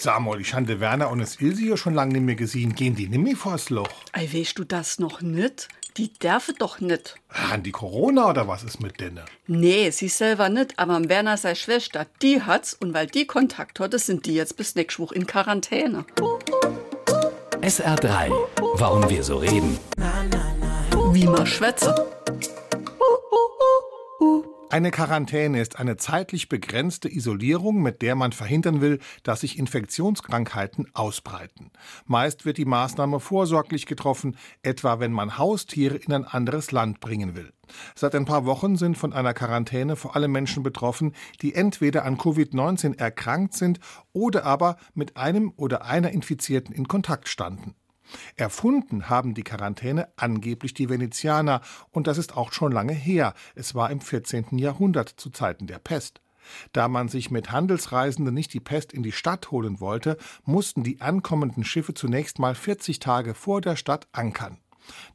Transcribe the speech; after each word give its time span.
Sag 0.00 0.20
mal, 0.20 0.40
ich 0.40 0.54
habe 0.54 0.78
Werner 0.78 1.10
und 1.10 1.18
das 1.18 1.40
Ilse 1.40 1.64
ja 1.64 1.76
schon 1.76 1.92
lange 1.92 2.12
nicht 2.12 2.22
mehr 2.22 2.36
gesehen. 2.36 2.76
Gehen 2.76 2.94
die 2.94 3.08
nicht 3.08 3.20
mehr 3.20 3.34
vors 3.34 3.68
Loch? 3.68 3.88
Ei, 4.12 4.28
weißt 4.32 4.56
du 4.56 4.62
das 4.62 5.00
noch 5.00 5.22
nicht? 5.22 5.66
Die 5.96 6.12
dürfen 6.12 6.54
doch 6.60 6.78
nicht. 6.78 7.16
Haben 7.30 7.64
die 7.64 7.72
Corona 7.72 8.30
oder 8.30 8.46
was 8.46 8.62
ist 8.62 8.80
mit 8.80 9.00
denen? 9.00 9.24
Nee, 9.48 9.90
sie 9.90 10.06
selber 10.06 10.50
nicht, 10.50 10.78
aber 10.78 10.94
am 10.94 11.08
Werner 11.08 11.36
sei 11.36 11.56
Schwester, 11.56 12.06
die 12.22 12.42
hat's 12.42 12.74
und 12.74 12.94
weil 12.94 13.08
die 13.08 13.26
Kontakt 13.26 13.80
hatte, 13.80 13.98
sind 13.98 14.26
die 14.26 14.34
jetzt 14.34 14.56
bis 14.56 14.76
nächste 14.76 15.02
Woche 15.02 15.16
in 15.16 15.26
Quarantäne. 15.26 16.04
SR3. 17.60 18.30
Warum 18.74 19.10
wir 19.10 19.24
so 19.24 19.38
reden. 19.38 19.80
Wie 21.10 21.26
man 21.26 21.44
schwätze. 21.44 21.92
Eine 24.70 24.90
Quarantäne 24.90 25.62
ist 25.62 25.78
eine 25.78 25.96
zeitlich 25.96 26.50
begrenzte 26.50 27.08
Isolierung, 27.08 27.80
mit 27.80 28.02
der 28.02 28.14
man 28.14 28.32
verhindern 28.32 28.82
will, 28.82 28.98
dass 29.22 29.40
sich 29.40 29.58
Infektionskrankheiten 29.58 30.88
ausbreiten. 30.92 31.70
Meist 32.04 32.44
wird 32.44 32.58
die 32.58 32.66
Maßnahme 32.66 33.18
vorsorglich 33.18 33.86
getroffen, 33.86 34.36
etwa 34.62 35.00
wenn 35.00 35.12
man 35.12 35.38
Haustiere 35.38 35.96
in 35.96 36.12
ein 36.12 36.26
anderes 36.26 36.70
Land 36.70 37.00
bringen 37.00 37.34
will. 37.34 37.50
Seit 37.94 38.14
ein 38.14 38.26
paar 38.26 38.44
Wochen 38.44 38.76
sind 38.76 38.98
von 38.98 39.14
einer 39.14 39.32
Quarantäne 39.32 39.96
vor 39.96 40.16
allem 40.16 40.32
Menschen 40.32 40.62
betroffen, 40.62 41.14
die 41.40 41.54
entweder 41.54 42.04
an 42.04 42.18
Covid-19 42.18 42.98
erkrankt 42.98 43.54
sind 43.54 43.80
oder 44.12 44.44
aber 44.44 44.76
mit 44.92 45.16
einem 45.16 45.50
oder 45.56 45.86
einer 45.86 46.10
Infizierten 46.10 46.74
in 46.74 46.88
Kontakt 46.88 47.28
standen. 47.28 47.74
Erfunden 48.36 49.08
haben 49.08 49.34
die 49.34 49.42
Quarantäne 49.42 50.08
angeblich 50.16 50.74
die 50.74 50.88
Venezianer, 50.88 51.60
und 51.90 52.06
das 52.06 52.18
ist 52.18 52.36
auch 52.36 52.52
schon 52.52 52.72
lange 52.72 52.92
her. 52.92 53.34
Es 53.54 53.74
war 53.74 53.90
im 53.90 54.00
14. 54.00 54.58
Jahrhundert 54.58 55.08
zu 55.08 55.30
Zeiten 55.30 55.66
der 55.66 55.78
Pest. 55.78 56.20
Da 56.72 56.88
man 56.88 57.08
sich 57.08 57.30
mit 57.30 57.52
Handelsreisenden 57.52 58.34
nicht 58.34 58.54
die 58.54 58.60
Pest 58.60 58.92
in 58.92 59.02
die 59.02 59.12
Stadt 59.12 59.50
holen 59.50 59.80
wollte, 59.80 60.16
mussten 60.44 60.82
die 60.82 61.00
ankommenden 61.00 61.64
Schiffe 61.64 61.94
zunächst 61.94 62.38
mal 62.38 62.54
40 62.54 62.98
Tage 62.98 63.34
vor 63.34 63.60
der 63.60 63.76
Stadt 63.76 64.08
ankern. 64.12 64.58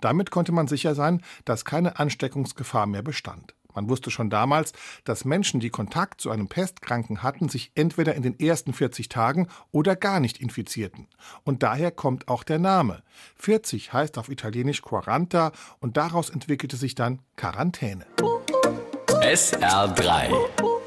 Damit 0.02 0.30
konnte 0.30 0.52
man 0.52 0.68
sicher 0.68 0.94
sein, 0.94 1.22
dass 1.46 1.66
keine 1.66 1.98
Ansteckungsgefahr 1.98 2.86
mehr 2.86 3.02
bestand. 3.02 3.56
Man 3.74 3.90
wusste 3.90 4.12
schon 4.12 4.30
damals, 4.30 4.74
dass 5.04 5.26
Menschen, 5.26 5.60
die 5.60 5.70
Kontakt 5.70 6.22
zu 6.22 6.30
einem 6.30 6.48
Pestkranken 6.48 7.24
hatten, 7.24 7.50
sich 7.50 7.72
entweder 7.76 8.16
in 8.16 8.24
den 8.24 8.40
ersten 8.40 8.74
40 8.74 9.10
Tagen 9.10 9.48
oder 9.72 9.96
gar 9.96 10.20
nicht 10.20 10.40
infizierten. 10.40 11.08
Und 11.44 11.64
daher 11.64 11.92
kommt 11.92 12.28
auch 12.28 12.44
der 12.44 12.60
Name. 12.60 13.04
40 13.38 13.94
heißt 13.94 14.18
auf 14.18 14.30
Italienisch 14.30 14.82
Quaranta 14.82 15.52
und 15.80 15.98
daraus 15.98 16.30
entwickelte 16.30 16.78
sich 16.78 16.96
dann 16.96 17.20
Quarantäne. 17.36 18.06
SR3. 19.22 20.83